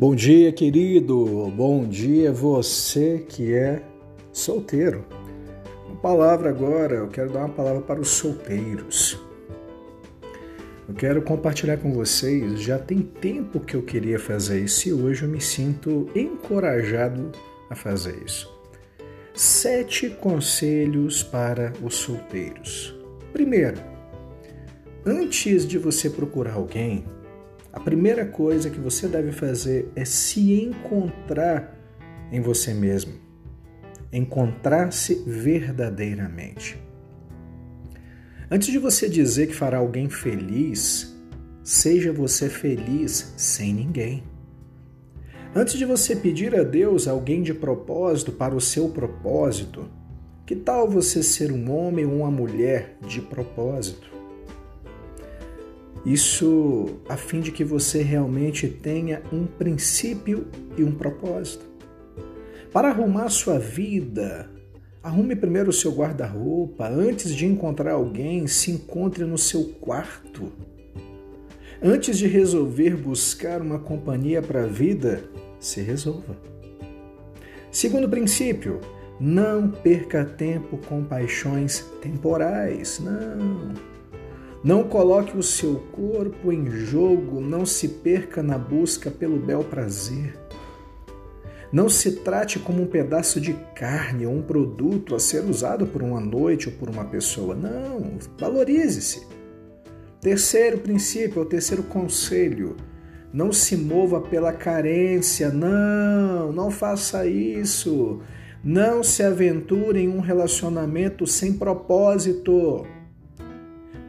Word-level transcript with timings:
Bom 0.00 0.14
dia, 0.14 0.50
querido. 0.50 1.52
Bom 1.54 1.86
dia, 1.86 2.32
você 2.32 3.22
que 3.28 3.52
é 3.52 3.82
solteiro. 4.32 5.04
Uma 5.86 5.96
palavra 5.96 6.48
agora, 6.48 6.94
eu 6.94 7.08
quero 7.08 7.30
dar 7.30 7.40
uma 7.40 7.50
palavra 7.50 7.82
para 7.82 8.00
os 8.00 8.08
solteiros. 8.08 9.20
Eu 10.88 10.94
quero 10.94 11.20
compartilhar 11.20 11.76
com 11.76 11.92
vocês, 11.92 12.62
já 12.62 12.78
tem 12.78 13.02
tempo 13.02 13.60
que 13.60 13.74
eu 13.74 13.82
queria 13.82 14.18
fazer 14.18 14.64
isso 14.64 14.88
e 14.88 14.92
hoje 14.94 15.24
eu 15.24 15.28
me 15.28 15.38
sinto 15.38 16.08
encorajado 16.14 17.30
a 17.68 17.74
fazer 17.74 18.22
isso. 18.24 18.50
Sete 19.34 20.08
conselhos 20.08 21.22
para 21.22 21.74
os 21.82 21.96
solteiros. 21.96 22.98
Primeiro, 23.34 23.76
antes 25.04 25.68
de 25.68 25.76
você 25.76 26.08
procurar 26.08 26.54
alguém, 26.54 27.04
a 27.72 27.78
primeira 27.78 28.26
coisa 28.26 28.68
que 28.68 28.80
você 28.80 29.06
deve 29.06 29.30
fazer 29.30 29.90
é 29.94 30.04
se 30.04 30.60
encontrar 30.60 31.78
em 32.32 32.40
você 32.40 32.74
mesmo. 32.74 33.14
Encontrar-se 34.12 35.22
verdadeiramente. 35.26 36.76
Antes 38.50 38.72
de 38.72 38.78
você 38.78 39.08
dizer 39.08 39.46
que 39.46 39.54
fará 39.54 39.78
alguém 39.78 40.10
feliz, 40.10 41.16
seja 41.62 42.12
você 42.12 42.48
feliz 42.48 43.32
sem 43.36 43.72
ninguém. 43.72 44.24
Antes 45.54 45.78
de 45.78 45.84
você 45.84 46.16
pedir 46.16 46.54
a 46.56 46.64
Deus 46.64 47.06
alguém 47.06 47.42
de 47.42 47.54
propósito 47.54 48.32
para 48.32 48.54
o 48.54 48.60
seu 48.60 48.88
propósito, 48.88 49.88
que 50.44 50.56
tal 50.56 50.90
você 50.90 51.22
ser 51.22 51.52
um 51.52 51.70
homem 51.70 52.04
ou 52.04 52.18
uma 52.18 52.30
mulher 52.30 52.96
de 53.06 53.20
propósito? 53.20 54.19
Isso 56.04 57.00
a 57.08 57.16
fim 57.16 57.40
de 57.40 57.52
que 57.52 57.62
você 57.62 58.02
realmente 58.02 58.68
tenha 58.68 59.22
um 59.32 59.44
princípio 59.46 60.46
e 60.76 60.82
um 60.82 60.92
propósito. 60.92 61.66
Para 62.72 62.88
arrumar 62.88 63.28
sua 63.28 63.58
vida, 63.58 64.48
arrume 65.02 65.36
primeiro 65.36 65.70
o 65.70 65.72
seu 65.72 65.92
guarda-roupa. 65.92 66.88
Antes 66.88 67.34
de 67.34 67.44
encontrar 67.44 67.92
alguém, 67.92 68.46
se 68.46 68.70
encontre 68.70 69.24
no 69.24 69.36
seu 69.36 69.64
quarto. 69.80 70.52
Antes 71.82 72.18
de 72.18 72.26
resolver 72.26 72.96
buscar 72.96 73.60
uma 73.60 73.78
companhia 73.78 74.40
para 74.40 74.64
a 74.64 74.66
vida, 74.66 75.24
se 75.58 75.80
resolva. 75.80 76.36
Segundo 77.70 78.08
princípio, 78.08 78.80
não 79.18 79.70
perca 79.70 80.24
tempo 80.24 80.78
com 80.88 81.04
paixões 81.04 81.84
temporais. 82.00 82.98
Não. 83.00 83.74
Não 84.62 84.84
coloque 84.84 85.38
o 85.38 85.42
seu 85.42 85.76
corpo 85.90 86.52
em 86.52 86.70
jogo, 86.70 87.40
não 87.40 87.64
se 87.64 87.88
perca 87.88 88.42
na 88.42 88.58
busca 88.58 89.10
pelo 89.10 89.38
bel 89.38 89.64
prazer. 89.64 90.38
Não 91.72 91.88
se 91.88 92.16
trate 92.16 92.58
como 92.58 92.82
um 92.82 92.86
pedaço 92.86 93.40
de 93.40 93.54
carne 93.74 94.26
ou 94.26 94.34
um 94.34 94.42
produto 94.42 95.14
a 95.14 95.18
ser 95.18 95.44
usado 95.44 95.86
por 95.86 96.02
uma 96.02 96.20
noite 96.20 96.68
ou 96.68 96.74
por 96.74 96.90
uma 96.90 97.04
pessoa. 97.04 97.54
Não, 97.54 98.18
valorize-se. 98.38 99.26
Terceiro 100.20 100.78
princípio, 100.78 101.40
o 101.40 101.46
terceiro 101.46 101.84
conselho: 101.84 102.76
não 103.32 103.52
se 103.52 103.76
mova 103.76 104.20
pela 104.20 104.52
carência. 104.52 105.50
Não, 105.50 106.52
não 106.52 106.70
faça 106.70 107.26
isso. 107.26 108.20
Não 108.62 109.02
se 109.02 109.22
aventure 109.22 110.00
em 110.00 110.08
um 110.08 110.20
relacionamento 110.20 111.26
sem 111.26 111.52
propósito. 111.52 112.84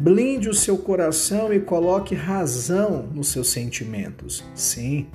Blinde 0.00 0.48
o 0.48 0.54
seu 0.54 0.78
coração 0.78 1.52
e 1.52 1.58
coloque 1.58 2.14
razão 2.14 3.08
nos 3.12 3.32
seus 3.32 3.48
sentimentos. 3.48 4.44
Sim. 4.54 5.08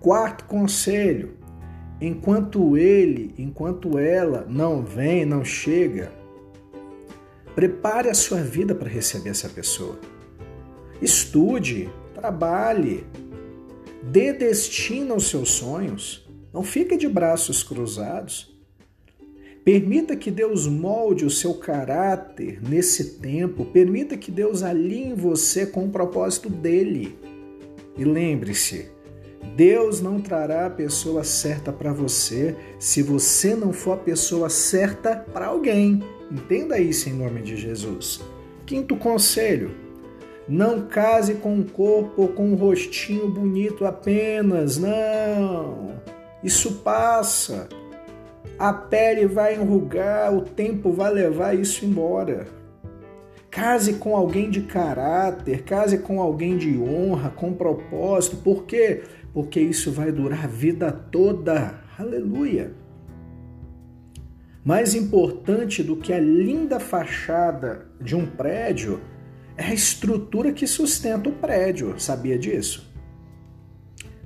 Quarto 0.00 0.46
conselho: 0.46 1.36
enquanto 2.00 2.76
ele, 2.76 3.32
enquanto 3.38 3.96
ela 3.96 4.44
não 4.48 4.82
vem, 4.82 5.24
não 5.24 5.44
chega, 5.44 6.10
prepare 7.54 8.08
a 8.08 8.14
sua 8.14 8.40
vida 8.40 8.74
para 8.74 8.88
receber 8.88 9.30
essa 9.30 9.48
pessoa. 9.48 10.00
Estude, 11.00 11.88
trabalhe, 12.12 13.06
dê 14.02 14.32
destino 14.32 15.14
aos 15.14 15.28
seus 15.28 15.50
sonhos. 15.52 16.28
Não 16.52 16.64
fique 16.64 16.96
de 16.96 17.08
braços 17.08 17.62
cruzados. 17.62 18.52
Permita 19.64 20.14
que 20.14 20.30
Deus 20.30 20.66
molde 20.66 21.24
o 21.24 21.30
seu 21.30 21.54
caráter 21.54 22.60
nesse 22.62 23.14
tempo. 23.18 23.64
Permita 23.64 24.14
que 24.14 24.30
Deus 24.30 24.62
alinhe 24.62 25.14
você 25.14 25.64
com 25.64 25.86
o 25.86 25.90
propósito 25.90 26.50
dele. 26.50 27.16
E 27.96 28.04
lembre-se, 28.04 28.90
Deus 29.56 30.02
não 30.02 30.20
trará 30.20 30.66
a 30.66 30.70
pessoa 30.70 31.24
certa 31.24 31.72
para 31.72 31.94
você 31.94 32.54
se 32.78 33.02
você 33.02 33.54
não 33.54 33.72
for 33.72 33.92
a 33.92 33.96
pessoa 33.96 34.50
certa 34.50 35.16
para 35.16 35.46
alguém. 35.46 36.02
Entenda 36.30 36.78
isso 36.78 37.08
em 37.08 37.14
nome 37.14 37.40
de 37.40 37.56
Jesus. 37.56 38.20
Quinto 38.66 38.96
conselho: 38.96 39.70
não 40.46 40.82
case 40.82 41.36
com 41.36 41.54
um 41.54 41.62
corpo 41.62 42.22
ou 42.22 42.28
com 42.28 42.50
um 42.50 42.54
rostinho 42.54 43.30
bonito 43.30 43.86
apenas. 43.86 44.76
Não. 44.76 46.02
Isso 46.42 46.72
passa. 46.84 47.66
A 48.58 48.72
pele 48.72 49.26
vai 49.26 49.56
enrugar, 49.56 50.32
o 50.34 50.42
tempo 50.42 50.92
vai 50.92 51.12
levar 51.12 51.54
isso 51.54 51.84
embora. 51.84 52.46
Case 53.50 53.94
com 53.94 54.16
alguém 54.16 54.50
de 54.50 54.62
caráter, 54.62 55.62
case 55.62 55.98
com 55.98 56.20
alguém 56.20 56.56
de 56.56 56.78
honra, 56.78 57.30
com 57.30 57.52
propósito. 57.52 58.36
Por 58.36 58.64
quê? 58.64 59.02
Porque 59.32 59.60
isso 59.60 59.90
vai 59.92 60.12
durar 60.12 60.44
a 60.44 60.48
vida 60.48 60.92
toda. 60.92 61.80
Aleluia! 61.98 62.72
Mais 64.64 64.94
importante 64.94 65.82
do 65.82 65.96
que 65.96 66.12
a 66.12 66.18
linda 66.18 66.80
fachada 66.80 67.86
de 68.00 68.16
um 68.16 68.24
prédio 68.24 69.00
é 69.56 69.64
a 69.64 69.74
estrutura 69.74 70.52
que 70.52 70.66
sustenta 70.66 71.28
o 71.28 71.32
prédio. 71.32 71.94
Sabia 71.98 72.38
disso? 72.38 72.92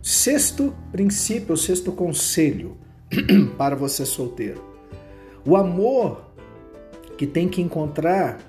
Sexto 0.03 0.75
princípio, 0.93 1.57
sexto 1.57 1.93
conselho 1.93 2.77
para 3.57 3.75
você 3.75 4.05
solteiro. 4.05 4.63
O 5.45 5.57
amor 5.57 6.25
que 7.17 7.27
tem 7.27 7.49
que 7.49 7.61
encontrar 7.61 8.41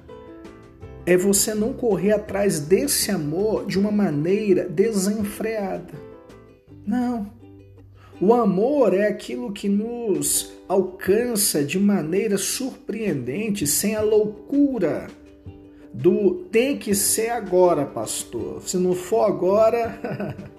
é 1.06 1.18
você 1.18 1.54
não 1.54 1.74
correr 1.74 2.12
atrás 2.12 2.60
desse 2.60 3.10
amor 3.10 3.66
de 3.66 3.80
uma 3.80 3.92
maneira 3.92 4.68
desenfreada. 4.68 5.94
Não. 6.86 7.32
O 8.22 8.34
amor 8.34 8.94
é 8.94 9.08
aquilo 9.08 9.52
que 9.52 9.70
nos 9.70 10.52
alcança 10.68 11.64
de 11.64 11.80
maneira 11.80 12.38
surpreendente, 12.38 13.66
sem 13.66 13.96
a 13.96 14.02
loucura 14.02 15.08
do 15.94 16.46
tem 16.52 16.78
que 16.78 16.94
ser 16.94 17.30
agora, 17.30 17.86
pastor. 17.86 18.62
Se 18.62 18.78
não 18.78 18.94
for 18.94 19.26
agora, 19.26 20.36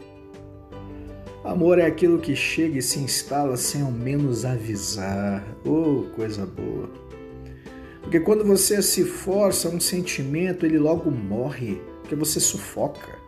Amor 1.43 1.79
é 1.79 1.87
aquilo 1.87 2.19
que 2.19 2.37
chega 2.37 2.79
e 2.79 2.83
se 2.83 2.99
instala 2.99 3.57
sem 3.57 3.81
ao 3.81 3.91
menos 3.91 4.45
avisar. 4.45 5.43
Oh, 5.65 6.05
coisa 6.15 6.45
boa. 6.45 6.91
Porque 8.03 8.21
quando 8.21 8.45
você 8.45 8.83
se 8.83 9.05
força 9.05 9.69
a 9.69 9.71
um 9.71 9.81
sentimento, 9.81 10.67
ele 10.67 10.79
logo 10.79 11.11
morre, 11.11 11.81
porque 12.01 12.15
você 12.15 12.39
sufoca. 12.39 13.19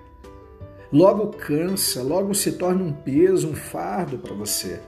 Logo 0.92 1.28
cansa, 1.28 2.02
logo 2.02 2.34
se 2.34 2.52
torna 2.52 2.84
um 2.84 2.92
peso, 2.92 3.48
um 3.48 3.54
fardo 3.54 4.18
para 4.18 4.34
você. 4.34 4.78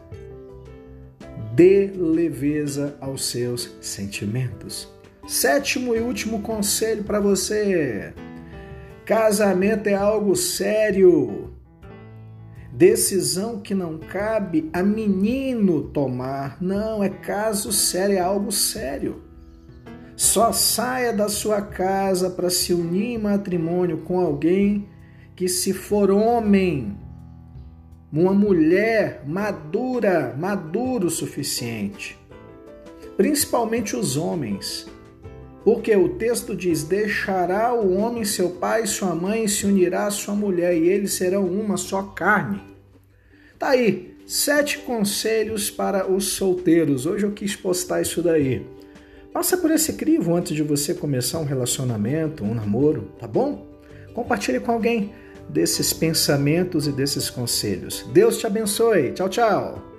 Dê 1.55 1.87
leveza 1.87 2.95
aos 3.01 3.25
seus 3.25 3.75
sentimentos. 3.81 4.93
Sétimo 5.27 5.97
e 5.97 6.01
último 6.01 6.43
conselho 6.43 7.05
para 7.05 7.21
você: 7.21 8.13
casamento 9.07 9.87
é 9.87 9.95
algo 9.95 10.37
sério. 10.37 11.55
Decisão 12.75 13.61
que 13.61 13.73
não 13.73 13.99
cabe 13.99 14.69
a 14.73 14.83
menino 14.83 15.85
tomar. 15.91 16.61
Não, 16.61 17.05
é 17.05 17.09
caso 17.09 17.71
sério, 17.71 18.17
é 18.17 18.19
algo 18.19 18.51
sério. 18.51 19.23
Só 20.17 20.51
saia 20.51 21.13
da 21.13 21.29
sua 21.29 21.63
casa 21.63 22.29
para 22.29 22.51
se 22.51 22.75
unir 22.75 23.15
em 23.15 23.19
matrimônio 23.19 23.99
com 23.99 24.19
alguém 24.19 24.89
que, 25.37 25.47
se 25.47 25.73
for 25.73 26.11
homem, 26.11 26.99
uma 28.13 28.35
mulher 28.35 29.23
madura, 29.25 30.35
maduro 30.37 31.07
o 31.07 31.11
suficiente. 31.11 32.19
Principalmente 33.17 33.95
os 33.95 34.17
homens. 34.17 34.89
Porque 35.65 35.97
o 35.97 36.11
texto 36.11 36.55
diz: 36.55 36.85
Deixará 36.85 37.75
o 37.75 37.97
homem 37.97 38.25
seu 38.25 38.51
pai 38.51 38.85
e 38.85 38.87
sua 38.87 39.15
mãe, 39.15 39.45
e 39.45 39.49
se 39.49 39.65
unirá 39.67 40.07
à 40.07 40.11
sua 40.11 40.35
mulher, 40.35 40.77
e 40.77 40.89
eles 40.89 41.15
serão 41.15 41.47
uma 41.47 41.77
só 41.77 42.03
carne. 42.03 42.61
Tá 43.59 43.71
aí, 43.71 44.15
sete 44.27 44.79
conselhos 44.79 45.71
para 45.71 46.07
os 46.11 46.29
solteiros. 46.35 47.07
Hoje 47.07 47.25
eu 47.25 47.33
quis 47.33 47.57
postar 47.57 48.03
isso 48.03 48.23
daí. 48.23 48.67
Passa 49.33 49.57
por 49.57 49.71
esse 49.71 49.95
crivo 49.95 50.35
antes 50.35 50.55
de 50.55 50.63
você 50.63 50.95
começar 50.95 51.39
um 51.41 51.45
relacionamento, 51.45 52.45
um 52.45 52.55
namoro, 52.55 53.11
tá 53.19 53.27
bom? 53.27 53.67
Compartilhe 54.13 54.61
com 54.61 54.71
alguém. 54.71 55.13
desses 55.49 55.93
pensamentos 55.93 56.87
e 56.87 56.93
desses 56.93 57.29
conselhos. 57.29 58.03
Deus 58.15 58.39
te 58.39 58.47
abençoe. 58.47 59.13
Tchau, 59.13 59.29
tchau. 59.29 59.94